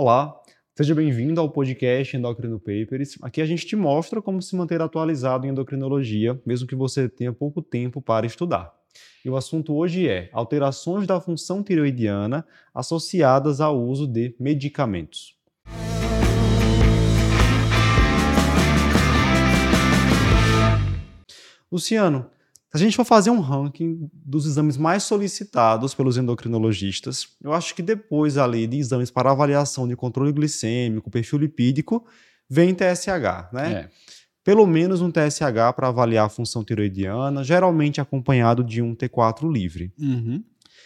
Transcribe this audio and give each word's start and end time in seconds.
Olá, 0.00 0.40
seja 0.76 0.94
bem-vindo 0.94 1.40
ao 1.40 1.50
podcast 1.50 2.16
Endocrino 2.16 2.60
Papers. 2.60 3.18
Aqui 3.20 3.42
a 3.42 3.44
gente 3.44 3.66
te 3.66 3.74
mostra 3.74 4.22
como 4.22 4.40
se 4.40 4.54
manter 4.54 4.80
atualizado 4.80 5.44
em 5.44 5.50
endocrinologia, 5.50 6.40
mesmo 6.46 6.68
que 6.68 6.76
você 6.76 7.08
tenha 7.08 7.32
pouco 7.32 7.60
tempo 7.60 8.00
para 8.00 8.24
estudar. 8.24 8.72
E 9.24 9.28
o 9.28 9.36
assunto 9.36 9.74
hoje 9.74 10.06
é 10.06 10.30
alterações 10.32 11.04
da 11.04 11.20
função 11.20 11.64
tireoidiana 11.64 12.46
associadas 12.72 13.60
ao 13.60 13.76
uso 13.76 14.06
de 14.06 14.36
medicamentos. 14.38 15.36
Luciano, 21.72 22.30
se 22.76 22.82
a 22.82 22.86
gente 22.86 22.96
for 22.96 23.04
fazer 23.04 23.30
um 23.30 23.40
ranking 23.40 24.10
dos 24.12 24.44
exames 24.44 24.76
mais 24.76 25.02
solicitados 25.02 25.94
pelos 25.94 26.18
endocrinologistas, 26.18 27.28
eu 27.42 27.54
acho 27.54 27.74
que 27.74 27.80
depois 27.80 28.36
ali 28.36 28.66
de 28.66 28.76
exames 28.76 29.10
para 29.10 29.30
avaliação 29.30 29.88
de 29.88 29.96
controle 29.96 30.32
glicêmico, 30.32 31.10
perfil 31.10 31.38
lipídico, 31.38 32.04
vem 32.48 32.74
TSH, 32.74 33.52
né? 33.52 33.72
É. 33.72 33.88
Pelo 34.44 34.66
menos 34.66 35.00
um 35.00 35.10
TSH 35.10 35.74
para 35.74 35.88
avaliar 35.88 36.26
a 36.26 36.28
função 36.28 36.62
tiroidiana, 36.62 37.42
geralmente 37.42 38.00
acompanhado 38.00 38.62
de 38.62 38.82
um 38.82 38.94
T4 38.94 39.50
livre. 39.50 39.92
Uhum. 39.98 40.42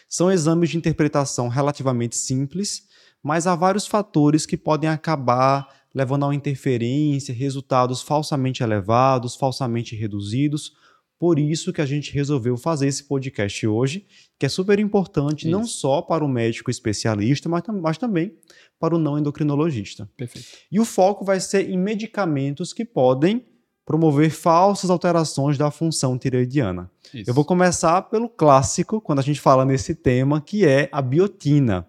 São 0.08 0.30
exames 0.30 0.70
de 0.70 0.76
interpretação 0.76 1.48
relativamente 1.48 2.16
simples, 2.16 2.82
mas 3.22 3.46
há 3.46 3.54
vários 3.54 3.86
fatores 3.86 4.46
que 4.46 4.56
podem 4.56 4.88
acabar 4.88 5.68
levando 5.94 6.24
a 6.24 6.28
uma 6.28 6.34
interferência, 6.34 7.34
resultados 7.34 8.02
falsamente 8.02 8.62
elevados, 8.62 9.36
falsamente 9.36 9.94
reduzidos 9.94 10.72
por 11.22 11.38
isso 11.38 11.72
que 11.72 11.80
a 11.80 11.86
gente 11.86 12.12
resolveu 12.12 12.56
fazer 12.56 12.88
esse 12.88 13.04
podcast 13.04 13.64
hoje, 13.64 14.04
que 14.36 14.44
é 14.44 14.48
super 14.48 14.80
importante 14.80 15.42
isso. 15.42 15.52
não 15.52 15.64
só 15.64 16.02
para 16.02 16.24
o 16.24 16.28
médico 16.28 16.68
especialista, 16.68 17.48
mas, 17.48 17.62
mas 17.80 17.96
também 17.96 18.34
para 18.76 18.96
o 18.96 18.98
não 18.98 19.16
endocrinologista. 19.16 20.10
Perfeito. 20.16 20.48
E 20.68 20.80
o 20.80 20.84
foco 20.84 21.24
vai 21.24 21.38
ser 21.38 21.70
em 21.70 21.78
medicamentos 21.78 22.72
que 22.72 22.84
podem 22.84 23.46
promover 23.86 24.30
falsas 24.30 24.90
alterações 24.90 25.56
da 25.56 25.70
função 25.70 26.18
tireoidiana. 26.18 26.90
Isso. 27.14 27.30
Eu 27.30 27.34
vou 27.34 27.44
começar 27.44 28.02
pelo 28.10 28.28
clássico, 28.28 29.00
quando 29.00 29.20
a 29.20 29.22
gente 29.22 29.40
fala 29.40 29.64
nesse 29.64 29.94
tema, 29.94 30.40
que 30.40 30.66
é 30.66 30.88
a 30.90 31.00
biotina. 31.00 31.86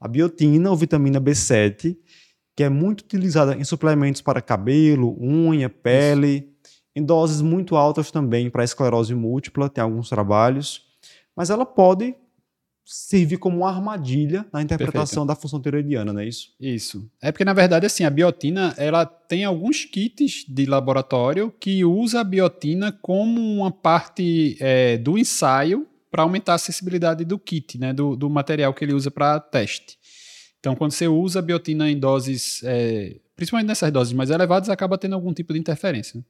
A 0.00 0.06
biotina, 0.06 0.70
ou 0.70 0.76
vitamina 0.76 1.20
B7, 1.20 1.96
que 2.54 2.62
é 2.62 2.68
muito 2.68 3.00
utilizada 3.00 3.56
em 3.56 3.64
suplementos 3.64 4.22
para 4.22 4.40
cabelo, 4.40 5.16
unha, 5.20 5.68
pele. 5.68 6.36
Isso 6.36 6.55
em 6.96 7.04
doses 7.04 7.42
muito 7.42 7.76
altas 7.76 8.10
também 8.10 8.48
para 8.48 8.64
esclerose 8.64 9.14
múltipla, 9.14 9.68
tem 9.68 9.84
alguns 9.84 10.08
trabalhos, 10.08 10.82
mas 11.36 11.50
ela 11.50 11.66
pode 11.66 12.14
servir 12.86 13.36
como 13.36 13.58
uma 13.58 13.68
armadilha 13.68 14.46
na 14.50 14.62
interpretação 14.62 15.26
Perfeito. 15.26 15.26
da 15.26 15.34
função 15.34 15.60
tiroidiana, 15.60 16.12
não 16.12 16.20
é 16.20 16.26
isso? 16.26 16.54
Isso. 16.58 17.10
É 17.20 17.30
porque, 17.30 17.44
na 17.44 17.52
verdade, 17.52 17.84
assim, 17.84 18.04
a 18.04 18.10
biotina, 18.10 18.72
ela 18.78 19.04
tem 19.04 19.44
alguns 19.44 19.84
kits 19.84 20.46
de 20.48 20.64
laboratório 20.64 21.52
que 21.60 21.84
usa 21.84 22.20
a 22.20 22.24
biotina 22.24 22.92
como 23.02 23.40
uma 23.40 23.70
parte 23.70 24.56
é, 24.58 24.96
do 24.96 25.18
ensaio 25.18 25.86
para 26.10 26.22
aumentar 26.22 26.52
a 26.52 26.54
acessibilidade 26.54 27.24
do 27.24 27.38
kit, 27.38 27.76
né, 27.76 27.92
do, 27.92 28.16
do 28.16 28.30
material 28.30 28.72
que 28.72 28.84
ele 28.84 28.94
usa 28.94 29.10
para 29.10 29.38
teste. 29.38 29.98
Então, 30.60 30.74
quando 30.74 30.92
você 30.92 31.06
usa 31.08 31.40
a 31.40 31.42
biotina 31.42 31.90
em 31.90 31.98
doses, 31.98 32.62
é, 32.64 33.16
principalmente 33.34 33.66
nessas 33.66 33.92
doses 33.92 34.14
mais 34.14 34.30
elevadas, 34.30 34.70
acaba 34.70 34.96
tendo 34.96 35.14
algum 35.14 35.34
tipo 35.34 35.52
de 35.52 35.58
interferência. 35.58 36.24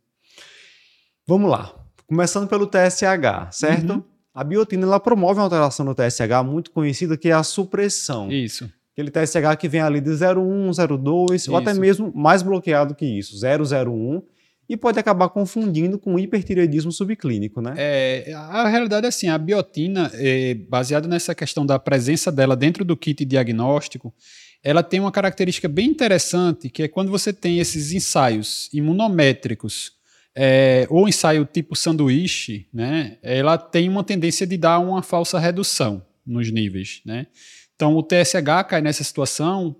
Vamos 1.28 1.50
lá. 1.50 1.74
Começando 2.06 2.48
pelo 2.48 2.68
TSH, 2.68 3.50
certo? 3.50 3.94
Uhum. 3.94 4.02
A 4.32 4.44
biotina 4.44 4.86
ela 4.86 5.00
promove 5.00 5.40
uma 5.40 5.44
alteração 5.44 5.84
no 5.84 5.92
TSH 5.92 6.44
muito 6.44 6.70
conhecida 6.70 7.16
que 7.16 7.28
é 7.28 7.32
a 7.32 7.42
supressão. 7.42 8.30
Isso. 8.30 8.70
Aquele 8.92 9.10
TSH 9.10 9.56
que 9.58 9.68
vem 9.68 9.80
ali 9.80 10.00
de 10.00 10.10
01, 10.10 10.70
02, 10.98 11.42
isso. 11.42 11.50
ou 11.50 11.56
até 11.56 11.74
mesmo 11.74 12.12
mais 12.14 12.42
bloqueado 12.42 12.94
que 12.94 13.04
isso, 13.04 13.36
001, 13.44 14.22
e 14.68 14.76
pode 14.76 15.00
acabar 15.00 15.28
confundindo 15.28 15.98
com 15.98 16.18
hipertireoidismo 16.18 16.92
subclínico, 16.92 17.60
né? 17.60 17.74
É, 17.76 18.32
a 18.32 18.68
realidade 18.68 19.06
é 19.06 19.08
assim, 19.08 19.28
a 19.28 19.36
biotina, 19.36 20.10
é, 20.14 20.54
baseada 20.54 21.08
nessa 21.08 21.34
questão 21.34 21.66
da 21.66 21.78
presença 21.78 22.30
dela 22.30 22.56
dentro 22.56 22.84
do 22.84 22.96
kit 22.96 23.24
diagnóstico, 23.24 24.14
ela 24.62 24.82
tem 24.82 25.00
uma 25.00 25.12
característica 25.12 25.68
bem 25.68 25.88
interessante, 25.88 26.68
que 26.68 26.84
é 26.84 26.88
quando 26.88 27.10
você 27.10 27.32
tem 27.32 27.58
esses 27.58 27.92
ensaios 27.92 28.68
imunométricos 28.72 29.95
é, 30.36 30.86
ou 30.90 31.08
ensaio 31.08 31.46
tipo 31.46 31.74
sanduíche, 31.74 32.68
né, 32.70 33.16
ela 33.22 33.56
tem 33.56 33.88
uma 33.88 34.04
tendência 34.04 34.46
de 34.46 34.58
dar 34.58 34.78
uma 34.78 35.02
falsa 35.02 35.38
redução 35.38 36.04
nos 36.26 36.50
níveis. 36.52 37.00
Né? 37.06 37.26
Então, 37.74 37.96
o 37.96 38.02
TSH 38.02 38.68
cai 38.68 38.82
nessa 38.82 39.02
situação 39.02 39.74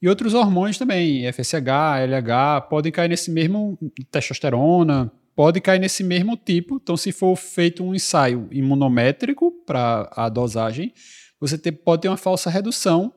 e 0.00 0.08
outros 0.08 0.32
hormônios 0.32 0.78
também, 0.78 1.30
FSH, 1.32 2.04
LH, 2.06 2.60
podem 2.70 2.92
cair 2.92 3.08
nesse 3.08 3.30
mesmo, 3.30 3.76
testosterona, 4.10 5.10
pode 5.34 5.60
cair 5.60 5.80
nesse 5.80 6.04
mesmo 6.04 6.36
tipo. 6.36 6.78
Então, 6.80 6.96
se 6.96 7.10
for 7.10 7.34
feito 7.34 7.82
um 7.82 7.94
ensaio 7.94 8.46
imunométrico 8.52 9.50
para 9.66 10.08
a 10.14 10.28
dosagem, 10.28 10.92
você 11.40 11.58
ter, 11.58 11.72
pode 11.72 12.02
ter 12.02 12.08
uma 12.08 12.16
falsa 12.16 12.48
redução 12.48 13.12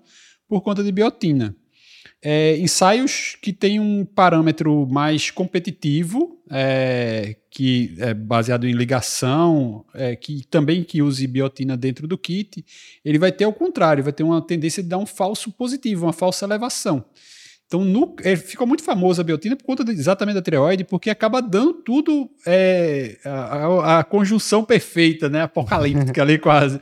por 0.48 0.62
conta 0.62 0.84
de 0.84 0.92
biotina. 0.92 1.56
É, 2.22 2.57
ensaios 2.57 3.38
que 3.41 3.53
têm 3.53 3.80
um 3.80 4.03
parâmetro 4.03 4.85
mais 4.88 5.31
competitivo, 5.31 6.38
é, 6.52 7.38
que 7.50 7.96
é 7.97 8.13
baseado 8.13 8.68
em 8.68 8.74
ligação, 8.74 9.85
é, 9.94 10.16
que 10.16 10.46
também 10.47 10.84
que 10.84 11.02
use 11.02 11.25
biotina 11.28 11.78
dentro 11.78 12.08
do 12.08 12.18
kit, 12.18 12.66
ele 13.06 13.18
vai 13.18 13.31
ter 13.31 13.46
ao 13.46 13.53
contrário, 13.53 14.03
vai 14.03 14.12
ter 14.12 14.24
uma 14.24 14.41
tendência 14.41 14.84
de 14.84 14.90
dar 14.90 14.97
um 14.97 15.06
falso 15.06 15.52
positivo, 15.52 16.06
uma 16.06 16.13
falsa 16.13 16.46
elevação. 16.46 17.06
Então, 17.69 17.85
no, 17.85 18.16
é, 18.24 18.35
ficou 18.35 18.66
muito 18.66 18.84
famosa 18.84 19.22
a 19.22 19.24
biotina 19.24 19.56
por 19.56 19.63
conta 19.63 19.85
de, 19.85 19.91
exatamente 19.91 20.34
da 20.34 20.41
tireoide, 20.41 20.84
porque 20.84 21.07
acaba 21.07 21.40
dando 21.40 21.72
tudo 21.74 22.28
é, 22.44 23.16
a, 23.24 23.30
a, 23.30 24.00
a, 24.00 24.03
conjunção 24.03 24.63
perfeita, 24.63 25.30
né, 25.30 25.44
apocalíptica 25.44 26.19
ali 26.19 26.40
quase. 26.41 26.79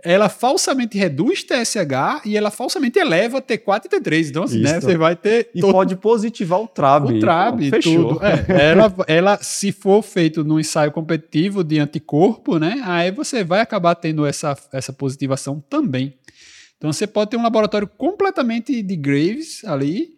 Ela 0.00 0.28
falsamente 0.28 0.96
reduz 0.96 1.42
TSH 1.42 2.24
e 2.24 2.36
ela 2.36 2.52
falsamente 2.52 3.00
eleva 3.00 3.42
T4 3.42 3.86
e 3.86 3.88
T3. 3.88 4.28
Então, 4.28 4.44
assim, 4.44 4.60
né, 4.60 4.80
você 4.80 4.96
vai 4.96 5.16
ter. 5.16 5.50
E 5.52 5.60
todo... 5.60 5.72
pode 5.72 5.96
positivar 5.96 6.60
o 6.60 6.68
TRAB. 6.68 7.16
O 7.16 7.18
TRAB, 7.18 7.70
fechou. 7.70 8.14
Tudo. 8.14 8.20
É, 8.24 8.70
ela, 8.70 8.94
ela, 9.08 9.38
se 9.42 9.72
for 9.72 10.02
feito 10.02 10.44
num 10.44 10.60
ensaio 10.60 10.92
competitivo 10.92 11.64
de 11.64 11.80
anticorpo, 11.80 12.60
né, 12.60 12.80
aí 12.84 13.10
você 13.10 13.42
vai 13.42 13.60
acabar 13.60 13.96
tendo 13.96 14.24
essa, 14.24 14.56
essa 14.72 14.92
positivação 14.92 15.60
também. 15.68 16.14
Então, 16.76 16.92
você 16.92 17.08
pode 17.08 17.30
ter 17.30 17.36
um 17.36 17.42
laboratório 17.42 17.88
completamente 17.88 18.80
de 18.84 18.94
Graves 18.94 19.64
ali 19.64 20.16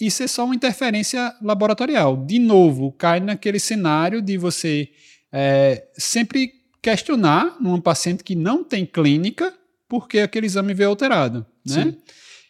isso 0.00 0.22
é 0.22 0.26
só 0.26 0.44
uma 0.44 0.54
interferência 0.54 1.34
laboratorial. 1.42 2.16
De 2.16 2.38
novo, 2.38 2.92
cai 2.92 3.20
naquele 3.20 3.58
cenário 3.58 4.22
de 4.22 4.38
você 4.38 4.88
é, 5.32 5.86
sempre 5.96 6.52
questionar 6.82 7.56
num 7.60 7.80
paciente 7.80 8.24
que 8.24 8.34
não 8.34 8.64
tem 8.64 8.86
clínica 8.86 9.52
porque 9.88 10.20
aquele 10.20 10.46
exame 10.46 10.72
veio 10.72 10.90
alterado, 10.90 11.44
né? 11.66 11.84
Sim. 11.84 11.96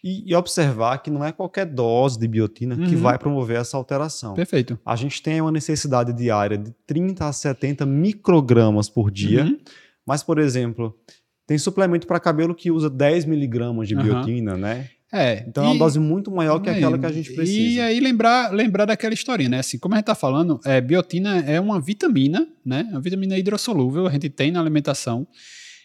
E, 0.02 0.30
e, 0.30 0.34
observar 0.34 0.98
que 0.98 1.10
não 1.10 1.22
é 1.22 1.30
qualquer 1.30 1.66
dose 1.66 2.18
de 2.18 2.26
biotina 2.26 2.74
uhum. 2.74 2.86
que 2.86 2.96
vai 2.96 3.18
promover 3.18 3.58
essa 3.58 3.76
alteração. 3.76 4.32
Perfeito. 4.32 4.78
A 4.84 4.96
gente 4.96 5.22
tem 5.22 5.42
uma 5.42 5.52
necessidade 5.52 6.10
diária 6.14 6.56
de 6.56 6.70
30 6.86 7.26
a 7.26 7.32
70 7.32 7.84
microgramas 7.84 8.88
por 8.88 9.10
dia, 9.10 9.44
uhum. 9.44 9.58
mas, 10.06 10.22
por 10.22 10.38
exemplo, 10.38 10.98
tem 11.46 11.58
suplemento 11.58 12.06
para 12.06 12.18
cabelo 12.18 12.54
que 12.54 12.70
usa 12.70 12.88
10 12.88 13.26
miligramas 13.26 13.88
de 13.88 13.94
uhum. 13.94 14.02
biotina, 14.02 14.56
né? 14.56 14.88
É, 15.12 15.44
então 15.46 15.64
e, 15.64 15.66
é 15.66 15.70
uma 15.70 15.78
dose 15.78 15.98
muito 15.98 16.30
maior 16.30 16.60
que 16.60 16.70
aquela 16.70 16.96
que 16.98 17.06
a 17.06 17.12
gente 17.12 17.32
precisa. 17.32 17.58
E 17.58 17.80
aí 17.80 18.00
lembrar, 18.00 18.52
lembrar 18.52 18.84
daquela 18.84 19.12
historinha, 19.12 19.48
né? 19.48 19.58
Assim, 19.58 19.78
como 19.78 19.94
a 19.94 19.98
gente 19.98 20.04
está 20.04 20.14
falando, 20.14 20.60
é, 20.64 20.80
biotina 20.80 21.40
é 21.40 21.60
uma 21.60 21.80
vitamina, 21.80 22.46
né? 22.64 22.86
Uma 22.90 23.00
vitamina 23.00 23.36
hidrossolúvel, 23.36 24.06
a 24.06 24.10
gente 24.10 24.28
tem 24.28 24.52
na 24.52 24.60
alimentação, 24.60 25.26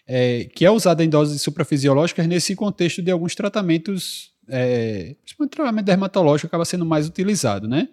é, 0.07 0.47
que 0.53 0.63
é 0.63 0.69
usada 0.69 1.03
em 1.03 1.09
doses 1.09 1.41
suprafisiológicas 1.41 2.27
nesse 2.27 2.55
contexto 2.55 3.01
de 3.01 3.09
alguns 3.09 3.33
tratamentos, 3.33 4.31
é, 4.47 5.15
principalmente 5.23 5.55
tratamento 5.55 5.85
dermatológico 5.85 6.47
acaba 6.47 6.65
sendo 6.65 6.85
mais 6.85 7.07
utilizado, 7.07 7.67
né? 7.67 7.89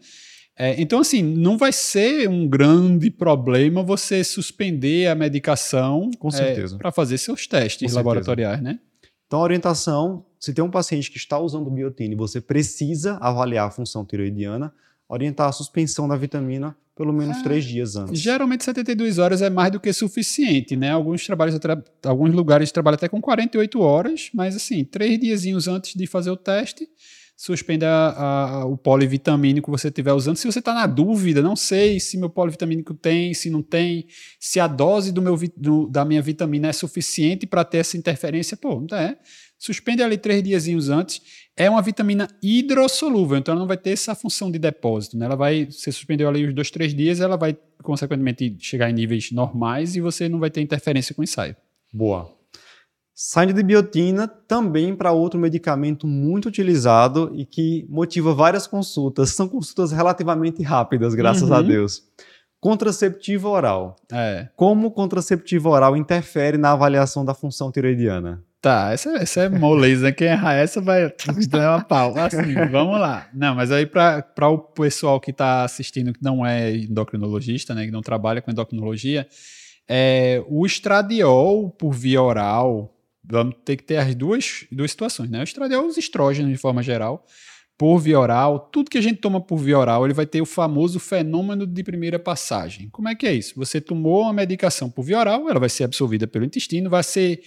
É, 0.55 0.79
então, 0.81 1.01
assim, 1.01 1.23
não 1.23 1.57
vai 1.57 1.73
ser 1.73 2.29
um 2.29 2.47
grande 2.47 3.11
problema 3.11 3.83
você 3.83 4.23
suspender 4.23 5.09
a 5.09 5.15
medicação 5.15 6.11
é, 6.35 6.77
para 6.77 6.93
fazer 6.93 7.17
seus 7.17 7.47
testes 7.47 7.95
laboratoriais, 7.95 8.61
né? 8.61 8.79
Então, 9.27 9.41
a 9.41 9.45
orientação, 9.45 10.27
se 10.43 10.53
tem 10.53 10.65
um 10.65 10.71
paciente 10.71 11.09
que 11.09 11.19
está 11.19 11.39
usando 11.39 11.71
biotina 11.71 12.15
e 12.15 12.17
você 12.17 12.41
precisa 12.41 13.17
avaliar 13.21 13.69
a 13.69 13.71
função 13.71 14.05
tiroidiana, 14.05 14.75
orientar 15.09 15.49
a 15.49 15.53
suspensão 15.53 16.09
da 16.09 16.17
vitamina 16.17 16.77
pelo 16.97 17.13
menos 17.13 17.37
é, 17.39 17.43
três 17.45 17.65
dias 17.65 17.95
antes. 17.95 18.21
Geralmente 18.21 18.65
72 18.65 19.19
horas 19.19 19.41
é 19.41 19.49
mais 19.49 19.71
do 19.71 19.79
que 19.79 19.93
suficiente, 19.93 20.75
né? 20.77 20.91
Alguns 20.91 21.25
trabalhos, 21.25 21.61
alguns 22.05 22.35
lugares 22.35 22.73
trabalham 22.73 22.97
até 22.97 23.09
com 23.09 23.21
48 23.21 23.81
horas, 23.81 24.31
mas 24.35 24.57
assim, 24.57 24.85
três 24.85 25.17
diazinhos 25.21 25.69
antes 25.69 25.95
de 25.95 26.09
fazer 26.09 26.33
o 26.33 26.37
teste, 26.37 26.89
suspenda 27.37 27.89
a, 27.89 28.63
a, 28.63 28.67
o 28.67 28.77
polivitamínico 28.77 29.71
que 29.71 29.79
você 29.79 29.89
estiver 29.89 30.13
usando. 30.13 30.37
Se 30.37 30.47
você 30.47 30.59
está 30.59 30.75
na 30.75 30.87
dúvida, 30.87 31.41
não 31.41 31.55
sei 31.55 32.01
se 32.01 32.19
meu 32.19 32.29
polivitamínico 32.29 32.95
tem, 32.95 33.33
se 33.33 33.49
não 33.49 33.63
tem, 33.63 34.07
se 34.41 34.59
a 34.59 34.67
dose 34.67 35.13
do 35.13 35.23
meu, 35.23 35.39
do, 35.57 35.87
da 35.87 36.05
minha 36.05 36.21
vitamina 36.21 36.67
é 36.67 36.73
suficiente 36.73 37.47
para 37.47 37.65
ter 37.65 37.79
essa 37.79 37.97
interferência, 37.97 38.57
pô, 38.57 38.85
não 38.91 38.99
é. 38.99 39.17
Suspende 39.63 40.03
ali 40.03 40.19
três 40.19 40.43
diazinhos 40.43 40.89
antes. 40.89 41.23
É 41.57 41.71
uma 41.71 41.81
vitamina 41.81 42.27
hidrossolúvel, 42.43 43.39
então 43.39 43.53
ela 43.53 43.61
não 43.61 43.69
vai 43.69 43.77
ter 43.77 43.91
essa 43.91 44.13
função 44.13 44.51
de 44.51 44.59
depósito. 44.59 45.17
Né? 45.17 45.27
Ela 45.27 45.37
vai, 45.37 45.67
você 45.67 45.93
suspendeu 45.93 46.29
ali 46.29 46.47
os 46.47 46.55
dois, 46.55 46.71
três 46.71 46.93
dias, 46.93 47.21
ela 47.21 47.37
vai, 47.37 47.57
consequentemente, 47.81 48.57
chegar 48.59 48.91
em 48.91 48.95
níveis 48.95 49.31
normais 49.31 49.95
e 49.95 50.01
você 50.01 50.29
não 50.29 50.41
vai 50.41 50.51
ter 50.51 50.61
interferência 50.63 51.15
com 51.15 51.21
o 51.21 51.25
ensaio. 51.25 51.55
Boa. 51.93 52.29
Saindo 53.15 53.53
de 53.53 53.63
biotina 53.63 54.27
também 54.27 54.97
para 54.97 55.13
outro 55.13 55.39
medicamento 55.39 56.09
muito 56.09 56.49
utilizado 56.49 57.31
e 57.33 57.47
que 57.47 57.87
motiva 57.89 58.35
várias 58.35 58.67
consultas. 58.67 59.31
São 59.31 59.49
consultas 59.49 59.93
relativamente 59.93 60.61
rápidas, 60.63 61.15
graças 61.15 61.49
uhum. 61.49 61.55
a 61.55 61.63
Deus. 61.63 62.03
Contraceptivo 62.59 63.49
oral. 63.49 63.95
É. 64.11 64.49
Como 64.57 64.89
o 64.89 64.91
contraceptivo 64.91 65.69
oral 65.69 65.97
interfere 65.97 66.59
na 66.59 66.73
avaliação 66.73 67.25
da 67.25 67.35
função 67.35 67.71
tiroidiana? 67.71 68.43
Tá, 68.63 68.93
essa, 68.93 69.11
essa 69.17 69.41
é 69.43 69.49
moleza. 69.49 70.13
Quem 70.13 70.29
errar 70.29 70.55
essa 70.55 70.81
vai 70.81 71.13
dar 71.51 71.75
uma 71.75 71.85
pau. 71.85 72.17
Assim, 72.17 72.55
vamos 72.71 73.01
lá. 73.01 73.29
Não, 73.35 73.57
mas 73.57 73.73
aí 73.73 73.85
para 73.85 74.49
o 74.49 74.57
pessoal 74.57 75.19
que 75.19 75.33
está 75.33 75.65
assistindo 75.65 76.13
que 76.13 76.23
não 76.23 76.47
é 76.47 76.77
endocrinologista, 76.77 77.75
né, 77.75 77.87
que 77.87 77.91
não 77.91 78.03
trabalha 78.03 78.41
com 78.41 78.53
endocrinologia, 78.53 79.27
é, 79.89 80.45
o 80.47 80.65
estradiol 80.65 81.71
por 81.71 81.93
via 81.93 82.23
oral, 82.23 82.97
vamos 83.25 83.57
ter 83.65 83.77
que 83.77 83.83
ter 83.83 83.97
as 83.97 84.15
duas, 84.15 84.65
duas 84.71 84.93
situações, 84.93 85.29
né? 85.29 85.41
O 85.41 85.43
estradiol, 85.43 85.85
os 85.85 85.99
estrógenos 85.99 86.53
de 86.53 86.57
forma 86.57 86.85
geral, 86.85 87.27
por 87.77 87.99
via 87.99 88.21
oral, 88.21 88.61
tudo 88.73 88.89
que 88.89 88.99
a 88.99 89.03
gente 89.03 89.17
toma 89.17 89.41
por 89.41 89.57
via 89.57 89.77
oral, 89.77 90.05
ele 90.05 90.15
vai 90.15 90.25
ter 90.25 90.41
o 90.41 90.47
famoso 90.47 91.01
fenômeno 91.01 91.67
de 91.67 91.83
primeira 91.83 92.17
passagem. 92.17 92.89
Como 92.91 93.09
é 93.09 93.15
que 93.17 93.27
é 93.27 93.35
isso? 93.35 93.55
Você 93.57 93.81
tomou 93.81 94.23
uma 94.23 94.33
medicação 94.33 94.89
por 94.89 95.03
via 95.03 95.19
oral, 95.19 95.51
ela 95.51 95.59
vai 95.59 95.69
ser 95.69 95.83
absorvida 95.83 96.29
pelo 96.29 96.45
intestino, 96.45 96.89
vai 96.89 97.03
ser 97.03 97.41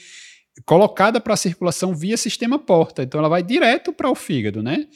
colocada 0.65 1.19
para 1.19 1.33
a 1.33 1.37
circulação 1.37 1.93
via 1.93 2.17
sistema 2.17 2.57
porta, 2.57 3.03
então 3.03 3.19
ela 3.19 3.29
vai 3.29 3.43
direto 3.43 3.91
para 3.91 4.09
o 4.09 4.15
fígado, 4.15 4.63
né? 4.63 4.87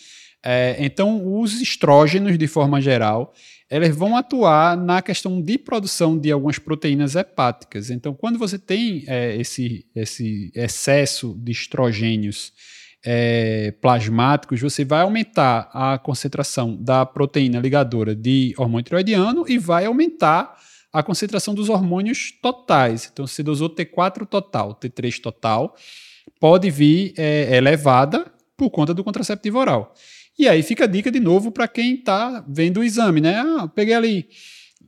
É, 0.44 0.78
então, 0.80 1.38
os 1.38 1.60
estrógenos, 1.62 2.38
de 2.38 2.48
forma 2.48 2.80
geral, 2.80 3.34
eles 3.70 3.96
vão 3.96 4.16
atuar 4.16 4.78
na 4.78 5.02
questão 5.02 5.42
de 5.42 5.58
produção 5.58 6.18
de 6.18 6.32
algumas 6.32 6.58
proteínas 6.58 7.16
hepáticas. 7.16 7.90
Então, 7.90 8.14
quando 8.14 8.40
você 8.40 8.58
tem 8.58 9.04
é, 9.06 9.36
esse, 9.36 9.86
esse 9.94 10.52
excesso 10.56 11.36
de 11.38 11.52
estrogênios 11.52 12.54
é, 13.06 13.74
plasmáticos, 13.82 14.62
você 14.62 14.84
vai 14.84 15.02
aumentar 15.02 15.70
a 15.74 15.98
concentração 15.98 16.76
da 16.82 17.06
proteína 17.06 17.60
ligadora 17.60 18.16
de 18.16 18.54
hormônio 18.58 18.86
tiroidiano 18.86 19.46
e 19.48 19.58
vai 19.58 19.86
aumentar 19.86 20.58
a 20.92 21.04
concentração 21.04 21.54
dos 21.54 21.70
hormônios 21.70 22.32
totais. 22.42 23.10
Então, 23.12 23.28
se 23.28 23.44
dosou 23.44 23.70
T4 23.70 24.26
total, 24.26 24.76
T3 24.76 25.20
total, 25.20 25.76
pode 26.40 26.70
vir 26.70 27.14
é, 27.18 27.56
elevada 27.56 28.32
por 28.58 28.70
conta 28.70 28.94
do 28.94 29.04
contraceptivo 29.04 29.60
oral. 29.60 29.94
E 30.38 30.48
aí 30.48 30.64
fica 30.64 30.86
a 30.86 30.88
dica 30.88 31.12
de 31.12 31.20
novo 31.20 31.52
para 31.52 31.68
quem 31.68 31.96
está 31.96 32.44
vendo 32.48 32.80
o 32.80 32.84
exame, 32.84 33.22
né? 33.22 33.36
Ah, 33.38 33.68
peguei 33.68 33.94
ali. 33.94 34.30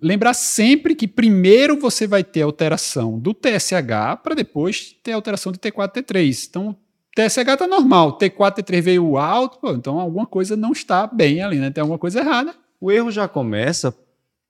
Lembrar 0.02 0.34
sempre 0.34 0.96
que 0.96 1.08
primeiro 1.08 1.80
você 1.80 2.08
vai 2.08 2.24
ter 2.24 2.42
alteração 2.42 3.20
do 3.20 3.34
TSH 3.34 4.22
para 4.24 4.34
depois 4.34 4.96
ter 5.04 5.12
alteração 5.12 5.52
de 5.52 5.60
T4 5.60 5.92
T3. 5.92 6.48
Então, 6.50 6.76
TSH 7.16 7.38
está 7.38 7.68
normal, 7.68 8.18
T4 8.18 8.64
T3 8.64 8.82
veio 8.82 9.18
alto, 9.18 9.60
pô, 9.60 9.72
então 9.74 10.00
alguma 10.00 10.26
coisa 10.26 10.56
não 10.56 10.72
está 10.72 11.06
bem 11.06 11.42
ali, 11.42 11.58
né? 11.58 11.70
Tem 11.70 11.82
alguma 11.82 12.00
coisa 12.00 12.20
errada. 12.22 12.56
O 12.80 12.90
erro 12.92 13.12
já 13.12 13.28
começa 13.28 13.96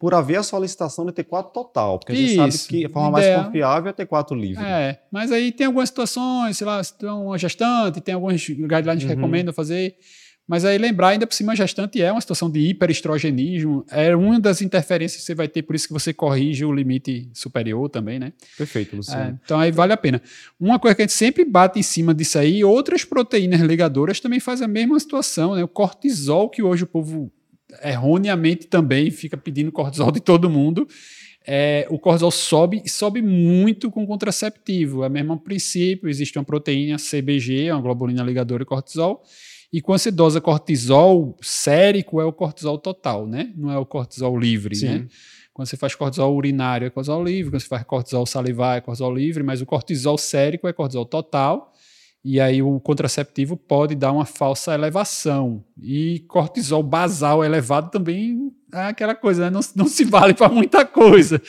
por 0.02 0.16
haver 0.16 0.38
a 0.40 0.44
solicitação 0.44 1.06
de 1.06 1.12
T4 1.12 1.52
total, 1.52 2.00
porque 2.00 2.12
a 2.12 2.16
gente 2.16 2.30
Isso, 2.30 2.58
sabe 2.58 2.68
que 2.70 2.86
a 2.86 2.90
forma 2.90 3.20
ideia, 3.20 3.38
mais 3.38 3.46
confiável 3.46 3.90
é 3.92 3.94
T4 3.94 4.36
livre. 4.36 4.64
É, 4.64 5.00
mas 5.12 5.32
aí 5.32 5.52
tem 5.52 5.68
algumas 5.68 5.90
situações, 5.90 6.58
sei 6.58 6.66
lá, 6.66 6.84
se 6.84 6.98
tem 6.98 7.08
uma 7.08 7.38
gestante, 7.38 8.02
tem 8.02 8.16
alguns 8.16 8.50
guidelines 8.50 9.04
que 9.04 9.10
uhum. 9.10 9.16
recomendam 9.16 9.54
fazer 9.54 9.96
mas 10.52 10.66
aí 10.66 10.78
lembrar, 10.78 11.10
ainda 11.10 11.26
por 11.26 11.34
cima, 11.34 11.54
a 11.54 11.56
gestante 11.56 12.02
é 12.02 12.12
uma 12.12 12.20
situação 12.20 12.50
de 12.50 12.60
hiperestrogenismo, 12.60 13.86
é 13.90 14.14
uma 14.14 14.38
das 14.38 14.62
interferências 14.62 15.22
que 15.22 15.26
você 15.26 15.34
vai 15.34 15.48
ter, 15.48 15.62
por 15.62 15.78
isso 15.78 15.88
que 15.88 15.94
você 15.94 16.14
corrige 16.14 16.66
o 16.66 16.74
limite 16.74 17.30
superior 17.34 17.88
também, 17.90 18.20
né? 18.20 18.34
Perfeito, 18.58 18.98
Luciano. 18.98 19.32
É, 19.32 19.40
então 19.46 19.58
aí 19.58 19.72
vale 19.72 19.94
a 19.94 19.98
pena. 19.98 20.22
Uma 20.60 20.78
coisa 20.78 20.94
que 20.94 21.04
a 21.04 21.06
gente 21.06 21.14
sempre 21.14 21.46
bate 21.46 21.80
em 21.80 21.84
cima 21.84 22.14
disso 22.14 22.38
aí, 22.38 22.66
outras 22.66 23.06
proteínas 23.06 23.62
ligadoras 23.62 24.20
também 24.20 24.42
fazem 24.42 24.66
a 24.66 24.68
mesma 24.68 25.00
situação, 25.00 25.56
né? 25.56 25.64
O 25.64 25.70
cortisol, 25.70 26.50
que 26.50 26.62
hoje 26.62 26.84
o 26.84 26.88
povo 26.88 27.32
erroneamente 27.84 28.68
também 28.68 29.12
fica 29.12 29.38
pedindo 29.38 29.72
cortisol 29.72 30.12
de 30.12 30.20
todo 30.20 30.50
mundo. 30.50 30.88
É, 31.46 31.88
o 31.90 31.98
cortisol 31.98 32.32
sobe 32.32 32.82
e 32.86 32.90
sobe 32.90 33.22
muito 33.22 33.90
com 33.90 34.06
contraceptivo. 34.06 35.04
É 35.04 35.08
o 35.08 35.12
mesmo 35.12 35.40
princípio, 35.40 36.10
existe 36.10 36.38
uma 36.38 36.46
proteína 36.46 36.98
CBG, 36.98 37.72
uma 37.72 37.82
globulina 37.82 38.24
ligadora 38.24 38.64
e 38.64 38.66
cortisol, 38.66 39.24
e 39.74 39.82
quando 39.82 40.00
você 40.00 40.12
dosa 40.12 40.42
cortisol 40.42 41.38
sérico, 41.42 42.20
é 42.20 42.26
o 42.26 42.34
cortisol 42.34 42.78
total, 42.78 43.26
né? 43.26 43.54
Não 43.56 43.72
é 43.72 43.78
o 43.78 43.86
cortisol 43.86 44.38
livre, 44.38 44.76
Sim. 44.76 44.88
né? 44.88 45.08
Quando 45.54 45.68
você 45.68 45.78
faz 45.78 45.96
cortisol 45.96 46.36
urinário, 46.36 46.88
é 46.88 46.90
cortisol 46.90 47.24
livre. 47.24 47.52
Quando 47.52 47.62
você 47.62 47.68
faz 47.68 47.84
cortisol 47.84 48.26
salivar, 48.26 48.78
é 48.78 48.82
cortisol 48.82 49.14
livre. 49.14 49.44
Mas 49.44 49.62
o 49.62 49.66
cortisol 49.66 50.18
sérico 50.18 50.68
é 50.68 50.74
cortisol 50.74 51.06
total. 51.06 51.71
E 52.24 52.40
aí 52.40 52.62
o 52.62 52.80
contraceptivo 52.80 53.58
pode 53.58 53.96
dar 53.96 54.12
uma 54.12 54.26
falsa 54.26 54.74
elevação. 54.74 55.64
E 55.82 56.20
cortisol 56.28 56.84
basal 56.84 57.44
elevado 57.44 57.90
também 57.90 58.52
é 58.74 58.88
aquela 58.88 59.16
coisa, 59.16 59.46
né? 59.46 59.50
não, 59.50 59.62
não 59.76 59.88
se 59.88 60.04
vale 60.04 60.34
para 60.34 60.50
muita 60.50 60.86
coisa. 60.86 61.42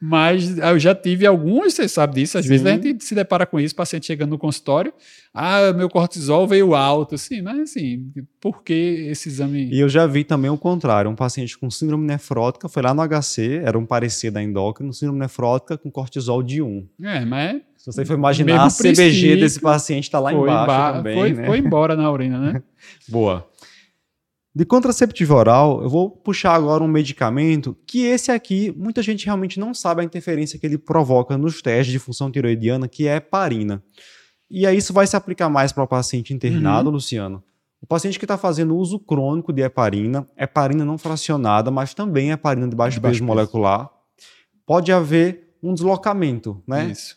Mas 0.00 0.56
eu 0.56 0.78
já 0.78 0.94
tive 0.94 1.26
algumas, 1.26 1.74
você 1.74 1.86
sabe 1.86 2.14
disso, 2.14 2.38
às 2.38 2.44
Sim. 2.44 2.48
vezes 2.48 2.66
a 2.66 2.70
gente 2.70 3.04
se 3.04 3.14
depara 3.14 3.44
com 3.44 3.60
isso, 3.60 3.74
paciente 3.74 4.06
chegando 4.06 4.30
no 4.30 4.38
consultório, 4.38 4.94
ah, 5.34 5.74
meu 5.74 5.90
cortisol 5.90 6.46
veio 6.46 6.74
alto, 6.74 7.18
sim, 7.18 7.42
mas 7.42 7.60
assim, 7.60 8.10
por 8.40 8.62
que 8.62 8.72
esse 9.10 9.28
exame? 9.28 9.68
E 9.70 9.78
eu 9.78 9.90
já 9.90 10.06
vi 10.06 10.24
também 10.24 10.50
o 10.50 10.56
contrário, 10.56 11.10
um 11.10 11.14
paciente 11.14 11.58
com 11.58 11.70
síndrome 11.70 12.06
nefrótica, 12.06 12.66
foi 12.66 12.82
lá 12.82 12.94
no 12.94 13.06
HC, 13.06 13.60
era 13.62 13.78
um 13.78 13.84
parecer 13.84 14.30
da 14.30 14.42
endócrina, 14.42 14.90
síndrome 14.94 15.20
nefrótica 15.20 15.76
com 15.76 15.90
cortisol 15.90 16.42
de 16.42 16.62
1. 16.62 16.88
É, 17.02 17.24
mas... 17.26 17.60
Se 17.76 17.86
você 17.86 18.04
for 18.04 18.14
imaginar, 18.14 18.66
a 18.66 18.68
CBG 18.70 19.36
desse 19.36 19.58
paciente 19.58 20.04
está 20.04 20.18
lá 20.18 20.32
embaixo 20.32 20.98
também, 20.98 21.14
foi, 21.14 21.32
né? 21.32 21.46
foi 21.46 21.58
embora 21.58 21.96
na 21.96 22.10
urina, 22.10 22.38
né? 22.38 22.62
Boa. 23.08 23.49
De 24.52 24.64
contraceptivo 24.64 25.34
oral, 25.34 25.80
eu 25.82 25.88
vou 25.88 26.10
puxar 26.10 26.54
agora 26.54 26.82
um 26.82 26.88
medicamento 26.88 27.76
que 27.86 28.04
esse 28.04 28.32
aqui, 28.32 28.74
muita 28.76 29.00
gente 29.00 29.24
realmente 29.24 29.60
não 29.60 29.72
sabe 29.72 30.00
a 30.00 30.04
interferência 30.04 30.58
que 30.58 30.66
ele 30.66 30.76
provoca 30.76 31.38
nos 31.38 31.62
testes 31.62 31.92
de 31.92 32.00
função 32.00 32.30
tiroidiana, 32.30 32.88
que 32.88 33.06
é 33.06 33.16
heparina. 33.16 33.82
E 34.50 34.66
aí 34.66 34.76
isso 34.76 34.92
vai 34.92 35.06
se 35.06 35.16
aplicar 35.16 35.48
mais 35.48 35.72
para 35.72 35.84
o 35.84 35.86
paciente 35.86 36.34
internado, 36.34 36.88
uhum. 36.88 36.94
Luciano. 36.94 37.44
O 37.80 37.86
paciente 37.86 38.18
que 38.18 38.24
está 38.24 38.36
fazendo 38.36 38.76
uso 38.76 38.98
crônico 38.98 39.52
de 39.52 39.62
heparina, 39.62 40.26
heparina 40.36 40.84
não 40.84 40.98
fracionada, 40.98 41.70
mas 41.70 41.94
também 41.94 42.32
heparina 42.32 42.66
de 42.68 42.74
baixo, 42.74 42.96
de 42.96 43.00
baixo 43.00 43.20
peso, 43.20 43.24
peso 43.24 43.26
molecular, 43.26 43.88
pode 44.66 44.90
haver 44.90 45.54
um 45.62 45.72
deslocamento, 45.72 46.62
né? 46.66 46.90
Isso. 46.90 47.16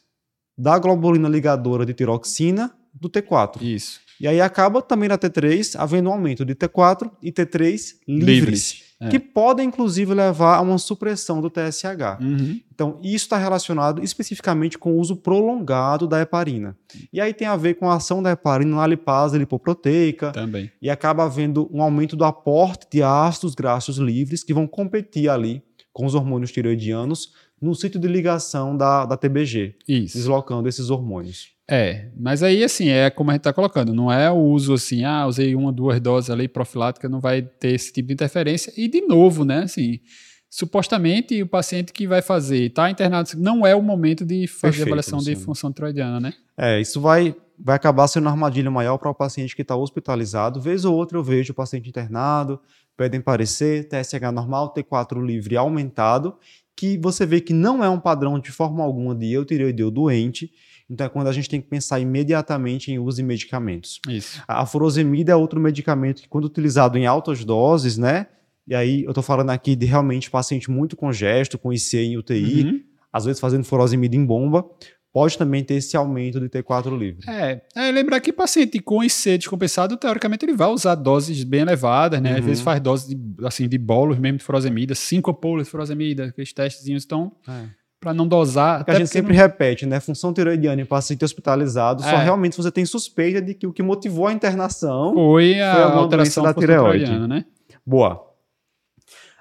Da 0.56 0.78
globulina 0.78 1.28
ligadora 1.28 1.84
de 1.84 1.94
tiroxina 1.94 2.72
do 2.94 3.10
T4. 3.10 3.62
Isso. 3.62 4.00
E 4.24 4.28
aí 4.28 4.40
acaba 4.40 4.82
também 4.82 5.10
na 5.10 5.18
T3 5.18 5.76
havendo 5.78 6.10
um 6.10 6.14
aumento 6.14 6.46
de 6.46 6.56
T4 6.56 7.12
e 7.22 7.30
T3 7.30 7.96
livres, 8.08 8.36
livres 8.40 8.84
é. 9.02 9.10
que 9.10 9.20
podem 9.20 9.68
inclusive 9.68 10.14
levar 10.14 10.56
a 10.56 10.62
uma 10.62 10.78
supressão 10.78 11.42
do 11.42 11.50
TSH. 11.50 12.22
Uhum. 12.22 12.62
Então, 12.74 13.00
isso 13.04 13.26
está 13.26 13.38
relacionado 13.38 14.02
especificamente 14.02 14.78
com 14.78 14.94
o 14.94 14.98
uso 14.98 15.18
prolongado 15.18 16.08
da 16.08 16.22
heparina. 16.22 16.74
E 17.12 17.20
aí 17.20 17.34
tem 17.34 17.50
a 17.50 17.58
ver 17.58 17.74
com 17.74 17.90
a 17.90 17.96
ação 17.96 18.24
da 18.24 18.32
heparina 18.32 18.78
na 18.78 18.88
lipase 18.88 19.38
lipoproteica. 19.38 20.32
Também. 20.32 20.72
E 20.82 20.90
acaba 20.90 21.26
havendo 21.26 21.70
um 21.70 21.82
aumento 21.82 22.16
do 22.16 22.24
aporte 22.24 22.88
de 22.90 23.04
ácidos 23.04 23.54
graxos 23.54 23.98
livres 23.98 24.42
que 24.42 24.54
vão 24.54 24.66
competir 24.66 25.30
ali 25.30 25.62
com 25.92 26.06
os 26.06 26.16
hormônios 26.16 26.54
tiroidianos 26.54 27.34
no 27.64 27.74
sítio 27.74 28.00
de 28.00 28.08
ligação 28.08 28.76
da, 28.76 29.06
da 29.06 29.16
TBG, 29.16 29.76
Isso. 29.88 30.18
deslocando 30.18 30.68
esses 30.68 30.90
hormônios. 30.90 31.54
É, 31.70 32.10
mas 32.20 32.44
aí 32.44 32.62
assim, 32.62 32.90
é 32.90 33.10
como 33.10 33.32
a 33.32 33.34
gente 33.34 33.40
está 33.40 33.54
colocando, 33.54 33.94
não 33.94 34.12
é 34.12 34.30
o 34.30 34.38
uso 34.38 34.74
assim, 34.74 35.06
ah, 35.06 35.26
usei 35.26 35.56
uma, 35.56 35.72
duas 35.72 36.00
doses 36.02 36.30
ali 36.30 36.48
profilática, 36.48 37.08
não 37.08 37.22
vai 37.22 37.42
ter 37.42 37.70
esse 37.70 37.94
tipo 37.94 38.10
de 38.10 38.14
interferência. 38.14 38.74
E 38.76 38.90
de 38.90 39.02
novo, 39.02 39.46
né, 39.46 39.64
assim, 39.64 40.02
supostamente 40.50 41.42
o 41.42 41.48
paciente 41.48 41.94
que 41.94 42.06
vai 42.06 42.22
fazer, 42.22 42.66
está 42.66 42.90
internado, 42.90 43.30
não 43.38 43.66
é 43.66 43.74
o 43.74 43.82
momento 43.82 44.26
de 44.26 44.46
fazer 44.46 44.62
Perfeito, 44.62 44.88
avaliação 44.88 45.20
de 45.20 45.36
função 45.38 45.72
tiroidiana, 45.72 46.20
né? 46.20 46.34
É, 46.58 46.82
isso 46.82 47.00
vai, 47.00 47.34
vai 47.58 47.78
acabar 47.78 48.10
sendo 48.10 48.26
uma 48.26 48.32
armadilha 48.32 48.70
maior 48.70 48.98
para 48.98 49.10
o 49.10 49.16
paciente 49.16 49.56
que 49.56 49.62
está 49.62 49.76
hospitalizado. 49.76 50.60
Vez 50.60 50.84
ou 50.84 50.94
outra 50.94 51.18
eu 51.18 51.24
vejo 51.24 51.54
o 51.54 51.56
paciente 51.56 51.88
internado, 51.88 52.60
pedem 52.98 53.22
parecer, 53.22 53.88
TSH 53.88 54.32
normal, 54.34 54.74
T4 54.74 55.26
livre 55.26 55.58
aumentado, 55.58 56.38
que 56.76 56.98
você 56.98 57.26
vê 57.26 57.40
que 57.40 57.54
não 57.54 57.84
é 57.84 57.90
um 57.90 58.00
padrão 58.00 58.40
de 58.40 58.52
forma 58.52 58.84
alguma 58.84 59.14
de 59.14 59.32
eutireoideu 59.32 59.92
doente, 59.92 60.52
então 60.90 61.08
é 61.08 61.10
quando 61.10 61.28
a 61.28 61.32
gente 61.32 61.50
tem 61.50 61.62
que 61.62 61.68
pensar 61.68 62.00
imediatamente 62.00 62.92
em 62.92 63.00
uso 63.00 63.18
de 63.18 63.24
medicamentos. 63.24 64.00
Isso. 64.08 64.42
A 64.48 64.66
furosemida 64.66 65.32
é 65.32 65.36
outro 65.36 65.60
medicamento 65.60 66.22
que, 66.22 66.28
quando 66.28 66.46
utilizado 66.46 66.98
em 66.98 67.06
altas 67.06 67.44
doses, 67.46 67.98
né? 67.98 68.28
E 68.68 68.76
aí 68.76 69.04
eu 69.04 69.12
estou 69.12 69.24
falando 69.24 69.50
aqui 69.50 69.76
de 69.76 69.86
realmente 69.86 70.32
paciente 70.32 70.72
muito 70.72 70.96
congesto, 70.96 71.58
com 71.58 71.74
IC 71.74 71.98
em 71.98 72.18
UTI, 72.18 72.64
uhum. 72.64 72.84
às 73.12 73.26
vezes 73.26 73.40
fazendo 73.40 73.64
furosemida 73.64 74.16
em 74.16 74.26
bomba, 74.26 74.66
pode 75.14 75.38
também 75.38 75.64
ter 75.64 75.76
esse 75.76 75.96
aumento 75.96 76.40
de 76.40 76.50
T4 76.50 76.98
livre. 76.98 77.24
É, 77.30 77.62
é 77.76 77.92
lembrar 77.92 78.20
que 78.20 78.34
paciente 78.34 78.80
com 78.80 79.04
IC 79.04 79.38
descompensado, 79.38 79.96
teoricamente, 79.96 80.44
ele 80.44 80.56
vai 80.56 80.68
usar 80.68 80.96
doses 80.96 81.44
bem 81.44 81.62
elevadas, 81.62 82.20
né? 82.20 82.32
Uhum. 82.32 82.40
Às 82.40 82.46
vezes 82.46 82.64
faz 82.64 82.82
doses 82.82 83.08
de, 83.08 83.18
assim, 83.46 83.68
de 83.68 83.78
bolos 83.78 84.18
mesmo 84.18 84.40
de 84.40 84.44
furosemida, 84.44 84.96
5 84.96 85.32
polos 85.36 85.66
de 85.66 85.70
furosemida, 85.70 86.26
aqueles 86.26 86.52
testezinhos, 86.52 87.06
então... 87.06 87.32
É 87.48 87.84
para 88.04 88.14
não 88.14 88.28
dosar. 88.28 88.80
Porque 88.80 88.92
a 88.92 88.96
gente 88.96 89.08
sempre 89.08 89.32
não... 89.34 89.42
repete, 89.42 89.86
né? 89.86 89.98
Função 90.02 90.34
tiroidiana 90.34 90.82
em 90.82 90.86
paciente 90.86 91.24
hospitalizado, 91.24 92.04
é. 92.04 92.10
só 92.10 92.18
realmente 92.18 92.58
você 92.58 92.70
tem 92.70 92.86
suspeita 92.86 93.42
de 93.42 93.54
que 93.54 93.66
o 93.66 93.72
que 93.72 93.82
motivou 93.82 94.28
a 94.28 94.34
internação 94.34 95.14
foi 95.14 95.62
a, 95.62 95.74
foi 95.74 95.84
a 95.84 95.86
alteração 95.94 96.44
da 96.44 96.54
tireoide. 96.54 97.18
Né? 97.28 97.46
Boa. 97.86 98.33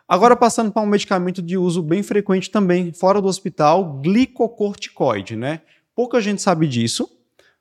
Agora 0.08 0.36
passando 0.36 0.70
para 0.70 0.82
um 0.82 0.86
medicamento 0.86 1.40
de 1.40 1.56
uso 1.56 1.82
bem 1.82 2.02
frequente 2.02 2.50
também, 2.50 2.92
fora 2.92 3.20
do 3.20 3.28
hospital, 3.28 4.00
glicocorticoide, 4.02 5.36
né? 5.36 5.60
Pouca 5.94 6.20
gente 6.20 6.42
sabe 6.42 6.66
disso, 6.66 7.08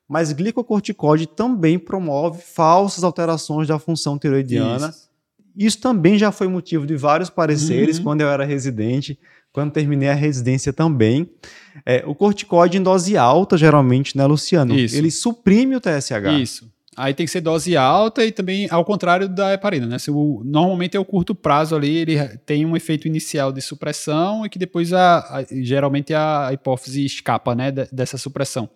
mas 0.07 0.33
glicocorticoide 0.33 1.27
também 1.27 1.79
promove 1.79 2.41
falsas 2.41 3.03
alterações 3.03 3.67
da 3.67 3.79
função 3.79 4.17
tiroidiana. 4.17 4.89
Isso, 4.89 5.09
Isso 5.55 5.81
também 5.81 6.17
já 6.17 6.31
foi 6.31 6.47
motivo 6.47 6.85
de 6.85 6.95
vários 6.95 7.29
pareceres 7.29 7.97
uhum. 7.97 8.03
quando 8.03 8.21
eu 8.21 8.29
era 8.29 8.43
residente 8.43 9.17
quando 9.51 9.71
terminei 9.71 10.09
a 10.09 10.13
residência 10.13 10.71
também. 10.71 11.29
É, 11.85 12.03
o 12.05 12.15
corticoide 12.15 12.77
em 12.77 12.83
dose 12.83 13.17
alta, 13.17 13.57
geralmente, 13.57 14.17
né, 14.17 14.25
Luciano? 14.25 14.77
Isso. 14.77 14.95
Ele 14.95 15.11
suprime 15.11 15.75
o 15.75 15.81
TSH. 15.81 16.41
Isso. 16.41 16.71
Aí 16.97 17.13
tem 17.13 17.25
que 17.25 17.31
ser 17.31 17.39
dose 17.39 17.77
alta 17.77 18.25
e 18.25 18.33
também 18.33 18.67
ao 18.69 18.83
contrário 18.83 19.29
da 19.29 19.53
heparina, 19.53 19.87
né? 19.87 19.97
Se 19.97 20.11
o, 20.11 20.41
normalmente 20.43 20.97
é 20.97 20.99
o 20.99 21.05
curto 21.05 21.33
prazo 21.33 21.73
ali, 21.73 21.95
ele 21.95 22.17
tem 22.39 22.65
um 22.65 22.75
efeito 22.75 23.07
inicial 23.07 23.51
de 23.53 23.61
supressão 23.61 24.45
e 24.45 24.49
que 24.49 24.59
depois 24.59 24.91
a, 24.91 25.19
a 25.19 25.45
geralmente 25.49 26.13
a 26.13 26.49
hipófise 26.51 27.05
escapa, 27.05 27.55
né, 27.55 27.71
dessa 27.71 28.17
supressão. 28.17 28.69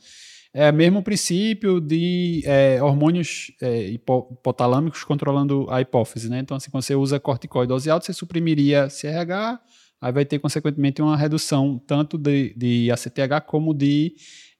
É 0.58 0.72
o 0.72 0.74
mesmo 0.74 1.04
princípio 1.04 1.82
de 1.82 2.42
é, 2.46 2.82
hormônios 2.82 3.52
é, 3.62 3.88
hipotalâmicos 3.90 5.04
controlando 5.04 5.68
a 5.70 5.82
hipófise, 5.82 6.30
né? 6.30 6.40
Então, 6.40 6.56
assim, 6.56 6.72
quando 6.72 6.84
você 6.84 6.96
usa 6.96 7.20
corticoide 7.20 7.68
dose 7.68 7.90
alta, 7.90 8.06
você 8.06 8.14
suprimiria 8.14 8.88
CRH, 8.88 9.60
aí 10.00 10.14
vai 10.14 10.24
ter, 10.24 10.40
consequentemente, 10.40 11.02
uma 11.02 11.18
redução 11.18 11.78
tanto 11.86 12.18
de, 12.18 12.54
de 12.56 12.90
ACTH 12.90 13.46
como 13.46 13.74
de, 13.74 14.16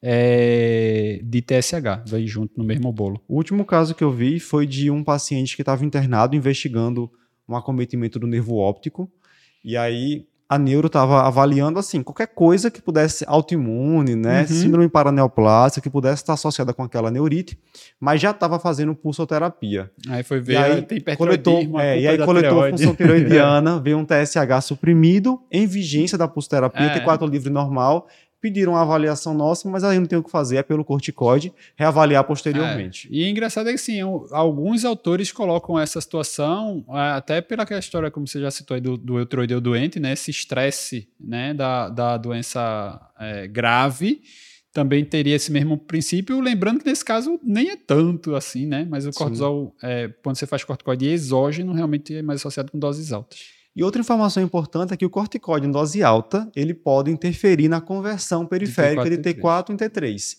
é, 0.08 1.20
de 1.24 1.42
TSH, 1.42 2.04
vai 2.08 2.28
junto 2.28 2.54
no 2.56 2.64
mesmo 2.64 2.92
bolo. 2.92 3.20
O 3.28 3.38
último 3.38 3.66
caso 3.66 3.96
que 3.96 4.04
eu 4.04 4.12
vi 4.12 4.40
foi 4.40 4.68
de 4.68 4.92
um 4.92 5.04
paciente 5.04 5.56
que 5.56 5.64
estava 5.64 5.84
internado 5.84 6.36
investigando 6.36 7.12
um 7.50 7.56
acometimento 7.56 8.20
do 8.20 8.28
nervo 8.28 8.58
óptico, 8.58 9.12
e 9.64 9.76
aí 9.76 10.28
a 10.48 10.60
neuro 10.60 10.86
estava 10.86 11.24
avaliando 11.24 11.80
assim, 11.80 12.04
qualquer 12.04 12.28
coisa 12.28 12.70
que 12.70 12.80
pudesse 12.80 13.20
ser 13.20 13.26
autoimune, 13.28 14.16
né, 14.16 14.42
uhum. 14.42 14.48
síndrome 14.48 14.88
paraneoplásica, 14.88 15.82
que 15.82 15.90
pudesse 15.90 16.22
estar 16.22 16.34
associada 16.34 16.72
com 16.72 16.84
aquela 16.84 17.10
neurite, 17.10 17.58
mas 18.00 18.22
já 18.22 18.30
estava 18.30 18.60
fazendo 18.60 18.94
pulsoterapia. 18.94 19.90
Aí 20.08 20.22
foi 20.22 20.40
ver, 20.40 20.54
e 20.54 20.58
aí, 20.58 20.82
tem 20.84 21.02
coletou, 21.16 21.80
é, 21.80 22.00
e 22.00 22.08
aí 22.08 22.18
coletou 22.24 22.64
a 22.64 22.70
função 22.70 22.94
tiroidiana, 22.94 23.80
veio 23.80 23.98
um 23.98 24.06
TSH 24.06 24.62
suprimido, 24.62 25.42
em 25.52 25.66
vigência 25.66 26.16
da 26.16 26.28
pulsoterapia, 26.28 26.86
é. 26.86 27.04
T4 27.04 27.28
livre 27.28 27.50
normal, 27.50 28.08
pediram 28.46 28.74
uma 28.74 28.84
avaliação 28.84 29.34
nossa, 29.34 29.68
mas 29.68 29.84
aí 29.84 29.98
não 29.98 30.06
tem 30.06 30.20
o 30.20 30.24
que 30.24 30.30
fazer, 30.30 30.58
é 30.58 30.62
pelo 30.62 30.86
corticoide, 30.86 31.52
reavaliar 31.76 32.24
posteriormente. 32.24 33.08
É. 33.12 33.16
E 33.16 33.28
engraçado 33.28 33.70
é 33.70 33.72
que 33.72 33.80
sim, 33.80 34.00
alguns 34.30 34.86
autores 34.86 35.32
colocam 35.32 35.80
essa 35.80 36.00
situação, 36.00 36.86
é, 36.90 37.18
até 37.18 37.42
pela 37.42 37.66
história, 37.80 38.12
como 38.12 38.28
você 38.28 38.40
já 38.40 38.52
citou 38.52 38.76
aí, 38.76 38.82
do, 38.82 38.98
do 38.98 39.18
eutroideu 39.18 39.60
doente, 39.60 40.00
né, 40.00 40.14
esse 40.14 40.30
estresse 40.30 41.10
né, 41.20 41.56
da, 41.56 41.90
da 41.90 42.18
doença 42.18 43.02
é, 43.20 43.48
grave, 43.48 44.22
também 44.72 45.04
teria 45.04 45.36
esse 45.36 45.52
mesmo 45.52 45.76
princípio, 45.76 46.40
lembrando 46.40 46.82
que 46.82 46.86
nesse 46.86 47.04
caso 47.04 47.40
nem 47.42 47.72
é 47.72 47.76
tanto 47.76 48.36
assim, 48.36 48.68
né? 48.68 48.86
Mas 48.88 49.08
o 49.08 49.12
cortisol, 49.12 49.74
é, 49.82 50.10
quando 50.22 50.36
você 50.36 50.46
faz 50.46 50.66
corticoide 50.66 51.08
exógeno, 51.08 51.72
realmente 51.72 52.14
é 52.14 52.22
mais 52.22 52.42
associado 52.42 52.72
com 52.72 52.78
doses 52.78 53.14
altas. 53.14 53.55
E 53.76 53.84
outra 53.84 54.00
informação 54.00 54.42
importante 54.42 54.94
é 54.94 54.98
que 54.98 55.06
o 55.06 55.10
corticóide 55.10 55.68
em 55.68 55.72
dose 55.72 56.02
alta, 56.02 56.50
ele 56.56 56.74
pode 56.74 57.12
interferir 57.12 57.68
na 57.68 57.82
conversão 57.82 58.46
periférica 58.46 59.10
de 59.10 59.18
T4, 59.18 59.72
em 59.72 59.76
T3. 59.76 60.38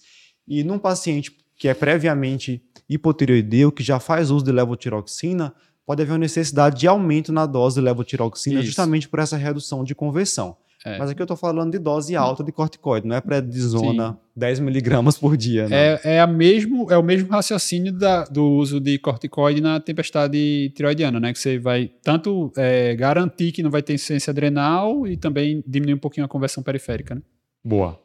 E 0.49 0.65
num 0.65 0.79
paciente 0.79 1.37
que 1.59 1.69
é 1.69 1.75
previamente 1.75 2.63
hipotireoideu, 2.89 3.71
que 3.71 3.83
já 3.83 4.01
faz 4.01 4.31
uso 4.31 4.45
de 4.45 4.53
levotiroxina, 4.53 5.55
pode 5.85 6.03
haver 6.03 6.13
uma 6.13 6.19
necessidade 6.19 6.81
de 6.81 6.89
aumento 6.89 7.33
na 7.33 7.45
dose 7.45 7.77
de 7.77 7.83
levotiroxina 7.83 8.61
Isso. 8.61 8.69
justamente 8.69 9.09
por 9.09 9.19
essa 9.19 9.37
redução 9.37 9.85
de 9.85 9.95
conversão. 9.95 10.57
É. 10.87 10.99
Mas 10.99 11.11
aqui 11.11 11.21
eu 11.21 11.25
estou 11.25 11.37
falando 11.37 11.73
de 11.73 11.81
dose 11.81 12.15
alta 12.15 12.45
de 12.45 12.53
corticoide, 12.53 13.09
não 13.09 13.17
é 13.17 13.21
prednisona 13.21 14.13
Sim. 14.13 14.17
10 14.37 14.61
miligramas 14.61 15.19
por 15.19 15.37
dia. 15.37 15.67
É, 15.69 16.01
é, 16.05 16.21
a 16.21 16.29
mesmo, 16.29 16.87
é 16.93 16.97
o 16.97 17.03
mesmo 17.03 17.29
raciocínio 17.29 17.93
da, 17.93 18.23
do 18.25 18.45
uso 18.45 18.79
de 18.79 18.97
corticoide 18.97 19.61
na 19.61 19.81
tempestade 19.81 20.71
tiroidiana, 20.77 21.19
né? 21.19 21.33
Que 21.33 21.41
você 21.41 21.59
vai 21.59 21.91
tanto 22.05 22.53
é, 22.57 22.95
garantir 22.95 23.51
que 23.51 23.65
não 23.65 23.71
vai 23.71 23.83
ter 23.83 23.95
insuficiência 23.95 24.31
adrenal 24.31 25.09
e 25.09 25.17
também 25.17 25.61
diminuir 25.67 25.95
um 25.95 25.99
pouquinho 25.99 26.25
a 26.25 26.29
conversão 26.29 26.63
periférica, 26.63 27.17
né? 27.17 27.23
Boa. 27.65 27.99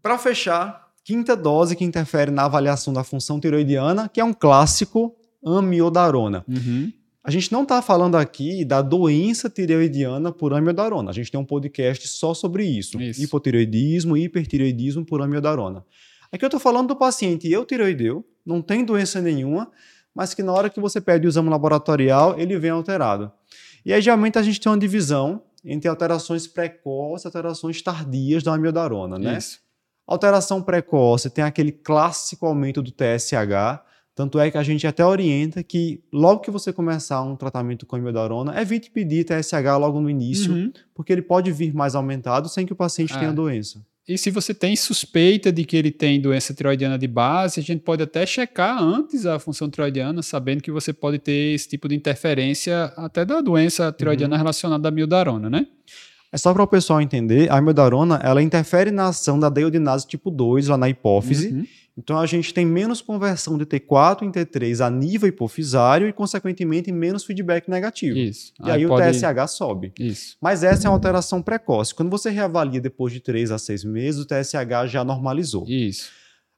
Para 0.00 0.16
fechar, 0.16 0.90
quinta 1.04 1.36
dose 1.36 1.74
que 1.74 1.84
interfere 1.84 2.30
na 2.30 2.44
avaliação 2.44 2.92
da 2.92 3.02
função 3.02 3.40
tiroidiana, 3.40 4.08
que 4.08 4.20
é 4.20 4.24
um 4.24 4.32
clássico 4.32 5.12
amiodarona. 5.44 6.44
Uhum. 6.46 6.92
A 7.22 7.30
gente 7.30 7.52
não 7.52 7.64
está 7.64 7.82
falando 7.82 8.16
aqui 8.16 8.64
da 8.64 8.80
doença 8.80 9.50
tireoidiana 9.50 10.32
por 10.32 10.54
amiodarona. 10.54 11.10
A 11.10 11.12
gente 11.12 11.30
tem 11.30 11.38
um 11.38 11.44
podcast 11.44 12.08
só 12.08 12.32
sobre 12.32 12.64
isso. 12.64 13.00
isso. 13.00 13.22
Hipotireoidismo 13.22 14.16
e 14.16 14.24
hipertireoidismo 14.24 15.04
por 15.04 15.20
amiodarona. 15.20 15.84
Aqui 16.32 16.44
eu 16.44 16.48
estou 16.48 16.60
falando 16.60 16.88
do 16.88 16.96
paciente 16.96 17.50
eutireoideu, 17.50 18.24
não 18.46 18.62
tem 18.62 18.84
doença 18.84 19.20
nenhuma, 19.20 19.70
mas 20.14 20.32
que 20.32 20.42
na 20.42 20.52
hora 20.52 20.70
que 20.70 20.80
você 20.80 21.00
pede 21.00 21.26
o 21.26 21.28
exame 21.28 21.50
laboratorial, 21.50 22.38
ele 22.38 22.58
vem 22.58 22.70
alterado. 22.70 23.30
E 23.84 23.92
aí, 23.92 24.00
geralmente, 24.00 24.38
a 24.38 24.42
gente 24.42 24.60
tem 24.60 24.70
uma 24.70 24.78
divisão 24.78 25.42
entre 25.64 25.88
alterações 25.88 26.46
precoces 26.46 27.24
e 27.24 27.28
alterações 27.28 27.82
tardias 27.82 28.42
da 28.42 28.54
amiodarona, 28.54 29.18
né? 29.18 29.36
Isso. 29.36 29.60
Alteração 30.06 30.62
precoce 30.62 31.28
tem 31.30 31.44
aquele 31.44 31.70
clássico 31.70 32.46
aumento 32.46 32.82
do 32.82 32.90
TSH, 32.90 33.80
tanto 34.20 34.38
é 34.38 34.50
que 34.50 34.58
a 34.58 34.62
gente 34.62 34.86
até 34.86 35.02
orienta 35.02 35.62
que 35.62 36.04
logo 36.12 36.40
que 36.40 36.50
você 36.50 36.74
começar 36.74 37.22
um 37.22 37.34
tratamento 37.34 37.86
com 37.86 37.96
imidorona, 37.96 38.60
evite 38.60 38.90
pedir 38.90 39.24
TSH 39.24 39.78
logo 39.80 39.98
no 39.98 40.10
início, 40.10 40.52
uhum. 40.52 40.70
porque 40.94 41.10
ele 41.10 41.22
pode 41.22 41.50
vir 41.50 41.72
mais 41.72 41.94
aumentado 41.94 42.46
sem 42.46 42.66
que 42.66 42.72
o 42.74 42.76
paciente 42.76 43.14
é. 43.14 43.18
tenha 43.18 43.32
doença. 43.32 43.82
E 44.06 44.18
se 44.18 44.30
você 44.30 44.52
tem 44.52 44.76
suspeita 44.76 45.50
de 45.50 45.64
que 45.64 45.74
ele 45.74 45.90
tem 45.90 46.20
doença 46.20 46.52
tiroidiana 46.52 46.98
de 46.98 47.06
base, 47.06 47.60
a 47.60 47.62
gente 47.62 47.80
pode 47.80 48.02
até 48.02 48.26
checar 48.26 48.82
antes 48.82 49.24
a 49.24 49.38
função 49.38 49.70
tiroidiana, 49.70 50.20
sabendo 50.20 50.62
que 50.62 50.70
você 50.70 50.92
pode 50.92 51.18
ter 51.18 51.54
esse 51.54 51.66
tipo 51.66 51.88
de 51.88 51.94
interferência 51.94 52.92
até 52.98 53.24
da 53.24 53.40
doença 53.40 53.90
tiroidiana 53.90 54.34
uhum. 54.34 54.38
relacionada 54.38 54.86
à 54.86 54.90
mildarona, 54.90 55.48
né? 55.48 55.66
É 56.30 56.36
só 56.36 56.52
para 56.52 56.62
o 56.62 56.66
pessoal 56.66 57.00
entender, 57.00 57.50
a 57.50 57.56
amiodarona 57.56 58.20
ela 58.22 58.42
interfere 58.42 58.90
na 58.90 59.08
ação 59.08 59.40
da 59.40 59.48
deiodinase 59.48 60.06
tipo 60.06 60.30
2 60.30 60.68
lá 60.68 60.76
na 60.76 60.90
hipófise, 60.90 61.54
uhum. 61.54 61.66
Então 62.02 62.18
a 62.18 62.24
gente 62.24 62.54
tem 62.54 62.64
menos 62.64 63.02
conversão 63.02 63.58
de 63.58 63.66
T4 63.66 64.22
em 64.22 64.32
T3 64.32 64.84
a 64.84 64.88
nível 64.88 65.28
hipofisário 65.28 66.08
e, 66.08 66.12
consequentemente, 66.14 66.90
menos 66.90 67.24
feedback 67.24 67.68
negativo. 67.68 68.16
Isso. 68.16 68.54
E 68.58 68.70
aí, 68.70 68.78
aí 68.78 68.86
o 68.86 68.96
TSH 68.96 69.46
sobe. 69.48 69.92
Isso. 70.00 70.36
Mas 70.40 70.64
essa 70.64 70.86
é 70.86 70.90
uma 70.90 70.96
alteração 70.96 71.42
precoce. 71.42 71.94
Quando 71.94 72.08
você 72.08 72.30
reavalia 72.30 72.80
depois 72.80 73.12
de 73.12 73.20
3 73.20 73.50
a 73.50 73.58
6 73.58 73.84
meses, 73.84 74.20
o 74.22 74.26
TSH 74.26 74.88
já 74.88 75.04
normalizou. 75.04 75.66
Isso. 75.68 76.10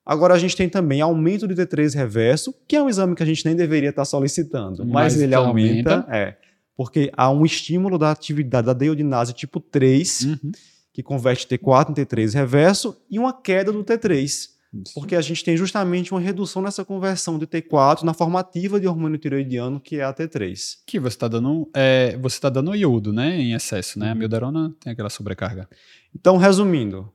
Agora 0.06 0.34
a 0.34 0.38
gente 0.38 0.56
tem 0.56 0.68
também 0.68 1.00
aumento 1.00 1.48
de 1.48 1.54
T3 1.54 1.92
reverso, 1.94 2.54
que 2.68 2.76
é 2.76 2.82
um 2.82 2.88
exame 2.88 3.16
que 3.16 3.22
a 3.22 3.26
gente 3.26 3.44
nem 3.44 3.56
deveria 3.56 3.90
estar 3.90 4.04
solicitando, 4.04 4.84
mas, 4.84 5.14
mas 5.14 5.20
ele 5.20 5.34
aumenta, 5.34 5.94
aumenta, 5.94 6.16
é, 6.16 6.36
porque 6.76 7.12
há 7.16 7.30
um 7.30 7.44
estímulo 7.44 7.98
da 7.98 8.10
atividade 8.10 8.66
da 8.66 8.72
deiodinase 8.72 9.32
tipo 9.32 9.60
3, 9.60 10.22
uhum. 10.24 10.52
que 10.92 11.04
converte 11.04 11.46
T4 11.46 11.90
em 11.90 11.94
T3 11.94 12.34
reverso, 12.34 12.96
e 13.08 13.16
uma 13.16 13.32
queda 13.32 13.70
do 13.70 13.84
T3. 13.84 14.51
Porque 14.94 15.14
a 15.14 15.20
gente 15.20 15.44
tem 15.44 15.56
justamente 15.56 16.12
uma 16.12 16.20
redução 16.20 16.62
nessa 16.62 16.84
conversão 16.84 17.38
de 17.38 17.46
T4 17.46 18.02
na 18.02 18.14
formativa 18.14 18.80
de 18.80 18.86
hormônio 18.86 19.18
tiroidiano, 19.18 19.78
que 19.78 19.96
é 19.96 20.04
a 20.04 20.14
T3. 20.14 20.78
Que 20.86 20.98
você 20.98 21.14
está 21.14 21.28
dando, 21.28 21.68
é, 21.74 22.16
você 22.20 22.40
tá 22.40 22.48
dando 22.48 22.74
iodo, 22.74 23.12
né, 23.12 23.38
em 23.38 23.52
excesso, 23.52 23.98
né? 23.98 24.08
A 24.08 24.12
uhum. 24.12 24.18
mildarona 24.18 24.74
tem 24.80 24.92
aquela 24.92 25.10
sobrecarga. 25.10 25.68
Então, 26.14 26.38
resumindo, 26.38 27.12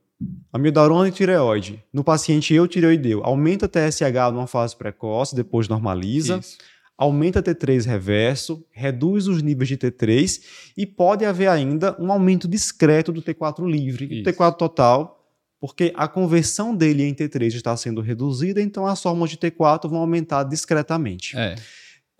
a 0.52 0.58
mildarona 0.58 1.08
e 1.08 1.12
tireoide 1.12 1.82
no 1.92 2.04
paciente 2.04 2.54
eutireoideu 2.54 3.24
aumenta 3.24 3.68
TSH 3.68 4.32
numa 4.32 4.46
fase 4.46 4.76
precoce, 4.76 5.34
depois 5.34 5.68
normaliza. 5.68 6.38
Isso. 6.38 6.58
Aumenta 6.96 7.40
T3 7.40 7.86
reverso, 7.86 8.64
reduz 8.72 9.28
os 9.28 9.40
níveis 9.40 9.68
de 9.68 9.76
T3 9.76 10.40
e 10.76 10.84
pode 10.84 11.24
haver 11.24 11.48
ainda 11.48 11.96
um 12.00 12.10
aumento 12.10 12.48
discreto 12.48 13.12
do 13.12 13.22
T4 13.22 13.70
livre. 13.70 14.06
Isso. 14.06 14.28
O 14.28 14.32
T4 14.32 14.56
total 14.56 15.17
porque 15.60 15.92
a 15.96 16.06
conversão 16.06 16.74
dele 16.74 17.04
em 17.04 17.14
T3 17.14 17.54
está 17.54 17.76
sendo 17.76 18.00
reduzida, 18.00 18.60
então 18.60 18.86
as 18.86 19.02
formas 19.02 19.30
de 19.30 19.36
T4 19.36 19.88
vão 19.88 19.98
aumentar 19.98 20.44
discretamente. 20.44 21.36
É. 21.36 21.56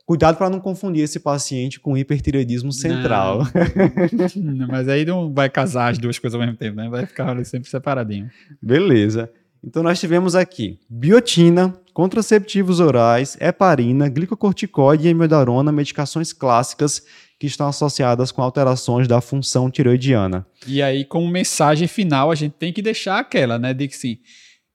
Cuidado 0.04 0.38
para 0.38 0.48
não 0.48 0.58
confundir 0.58 1.04
esse 1.04 1.20
paciente 1.20 1.78
com 1.78 1.96
hipertireoidismo 1.96 2.72
central. 2.72 3.40
Não. 4.34 4.66
Mas 4.66 4.88
aí 4.88 5.04
não 5.04 5.30
vai 5.30 5.50
casar 5.50 5.92
as 5.92 5.98
duas 5.98 6.18
coisas 6.18 6.34
ao 6.34 6.40
mesmo 6.40 6.56
tempo, 6.56 6.76
né? 6.76 6.88
Vai 6.88 7.04
ficar 7.04 7.44
sempre 7.44 7.68
separadinho. 7.68 8.30
Beleza. 8.62 9.30
Então 9.62 9.82
nós 9.82 10.00
tivemos 10.00 10.34
aqui 10.34 10.78
biotina, 10.88 11.78
contraceptivos 11.98 12.78
orais, 12.78 13.36
heparina, 13.40 14.08
glicocorticoide 14.08 15.08
e 15.08 15.10
amiodarona, 15.10 15.72
medicações 15.72 16.32
clássicas 16.32 17.02
que 17.40 17.48
estão 17.48 17.66
associadas 17.66 18.30
com 18.30 18.40
alterações 18.40 19.08
da 19.08 19.20
função 19.20 19.68
tiroidiana. 19.68 20.46
E 20.64 20.80
aí, 20.80 21.04
como 21.04 21.26
mensagem 21.26 21.88
final, 21.88 22.30
a 22.30 22.36
gente 22.36 22.52
tem 22.52 22.72
que 22.72 22.80
deixar 22.80 23.18
aquela, 23.18 23.58
né? 23.58 23.74
De 23.74 23.88
que 23.88 23.96
sim. 23.96 24.18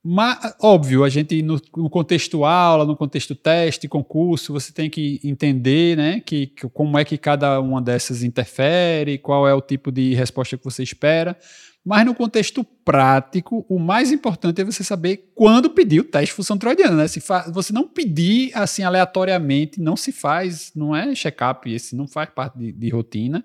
Mas, 0.03 0.53
óbvio, 0.61 1.05
a 1.05 1.07
gente, 1.07 1.41
no, 1.41 1.61
no, 1.77 1.89
contexto 1.89 2.43
aula, 2.43 2.83
no 2.83 2.97
contexto 2.97 3.33
teste, 3.35 3.87
concurso, 3.87 4.51
você 4.51 4.73
tem 4.73 4.89
que 4.89 5.21
entender 5.23 5.95
né, 5.95 6.19
que, 6.19 6.47
que, 6.47 6.67
como 6.67 6.99
é 6.99 7.05
que 7.05 7.17
cada 7.17 7.57
uma 7.61 7.81
dessas 7.81 8.21
interfere, 8.21 9.17
qual 9.17 9.47
é 9.47 9.53
o 9.53 9.61
tipo 9.61 9.93
de 9.93 10.13
resposta 10.13 10.57
que 10.57 10.63
você 10.65 10.83
espera. 10.83 11.37
Mas 11.85 12.05
no 12.05 12.15
contexto 12.15 12.63
prático, 12.63 13.65
o 13.67 13.77
mais 13.77 14.11
importante 14.11 14.61
é 14.61 14.63
você 14.63 14.83
saber 14.83 15.31
quando 15.35 15.69
pedir 15.69 15.99
o 15.99 16.03
teste 16.03 16.27
de 16.27 16.33
função 16.33 16.57
tiroidiana. 16.57 16.95
Né? 16.95 17.07
Se 17.07 17.21
você 17.51 17.73
não 17.73 17.87
pedir 17.87 18.51
assim 18.53 18.83
aleatoriamente, 18.83 19.81
não 19.81 19.97
se 19.97 20.13
faz, 20.13 20.71
não 20.73 20.95
é 20.95 21.13
check-up, 21.13 21.69
esse 21.69 21.95
não 21.95 22.07
faz 22.07 22.29
parte 22.29 22.57
de, 22.57 22.71
de 22.71 22.89
rotina. 22.89 23.43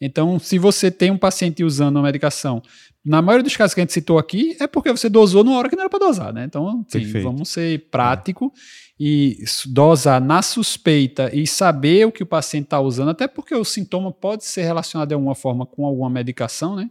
Então, 0.00 0.38
se 0.38 0.58
você 0.58 0.90
tem 0.90 1.10
um 1.10 1.18
paciente 1.18 1.62
usando 1.64 1.98
a 1.98 2.02
medicação, 2.02 2.62
na 3.04 3.20
maioria 3.20 3.42
dos 3.42 3.56
casos 3.56 3.74
que 3.74 3.80
a 3.80 3.82
gente 3.84 3.92
citou 3.92 4.18
aqui, 4.18 4.56
é 4.60 4.66
porque 4.66 4.90
você 4.90 5.08
dosou 5.08 5.42
numa 5.42 5.56
hora 5.56 5.68
que 5.68 5.74
não 5.74 5.82
era 5.82 5.90
para 5.90 6.06
dosar, 6.06 6.32
né? 6.32 6.44
Então, 6.44 6.84
sim, 6.88 7.04
vamos 7.20 7.48
ser 7.48 7.88
prático 7.90 8.52
é. 8.54 8.60
e 8.98 9.44
dosar 9.66 10.20
na 10.20 10.40
suspeita 10.40 11.34
e 11.34 11.46
saber 11.46 12.06
o 12.06 12.12
que 12.12 12.22
o 12.22 12.26
paciente 12.26 12.64
está 12.64 12.80
usando, 12.80 13.10
até 13.10 13.26
porque 13.26 13.54
o 13.54 13.64
sintoma 13.64 14.12
pode 14.12 14.44
ser 14.44 14.62
relacionado 14.62 15.08
de 15.08 15.14
alguma 15.14 15.34
forma 15.34 15.66
com 15.66 15.84
alguma 15.84 16.10
medicação, 16.10 16.76
né? 16.76 16.90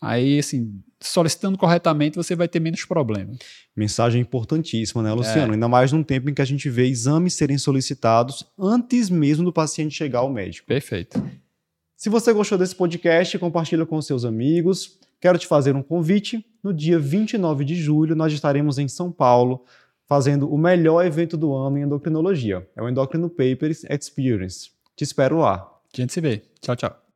Aí, 0.00 0.38
assim, 0.38 0.80
solicitando 1.00 1.58
corretamente, 1.58 2.16
você 2.16 2.36
vai 2.36 2.46
ter 2.48 2.60
menos 2.60 2.84
problema. 2.84 3.32
Mensagem 3.76 4.20
importantíssima, 4.20 5.02
né, 5.02 5.12
Luciano? 5.12 5.52
É. 5.52 5.54
Ainda 5.54 5.68
mais 5.68 5.92
num 5.92 6.02
tempo 6.02 6.30
em 6.30 6.34
que 6.34 6.42
a 6.42 6.44
gente 6.44 6.68
vê 6.70 6.86
exames 6.86 7.34
serem 7.34 7.58
solicitados 7.58 8.44
antes 8.58 9.10
mesmo 9.10 9.44
do 9.44 9.52
paciente 9.52 9.94
chegar 9.94 10.20
ao 10.20 10.30
médico. 10.30 10.66
Perfeito. 10.66 11.22
Se 11.96 12.08
você 12.08 12.32
gostou 12.32 12.56
desse 12.56 12.76
podcast, 12.76 13.36
compartilha 13.38 13.84
com 13.84 14.00
seus 14.00 14.24
amigos. 14.24 14.98
Quero 15.20 15.36
te 15.36 15.46
fazer 15.46 15.74
um 15.74 15.82
convite. 15.82 16.44
No 16.62 16.72
dia 16.72 16.98
29 16.98 17.64
de 17.64 17.74
julho, 17.74 18.14
nós 18.14 18.32
estaremos 18.32 18.78
em 18.78 18.86
São 18.86 19.10
Paulo 19.10 19.64
fazendo 20.06 20.50
o 20.52 20.56
melhor 20.56 21.04
evento 21.04 21.36
do 21.36 21.52
ano 21.54 21.76
em 21.76 21.82
endocrinologia. 21.82 22.66
É 22.74 22.82
o 22.82 22.88
Endocrino 22.88 23.28
Papers 23.28 23.84
Experience. 23.84 24.70
Te 24.96 25.04
espero 25.04 25.38
lá. 25.38 25.56
A 25.92 25.96
gente 25.96 26.12
se 26.12 26.20
vê. 26.20 26.42
Tchau, 26.60 26.76
tchau. 26.76 26.98